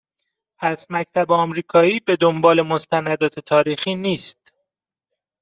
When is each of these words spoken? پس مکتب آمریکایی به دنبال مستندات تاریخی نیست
پس 0.57 0.87
مکتب 0.89 1.31
آمریکایی 1.31 1.99
به 1.99 2.15
دنبال 2.15 2.61
مستندات 2.61 3.39
تاریخی 3.39 3.95
نیست 3.95 4.53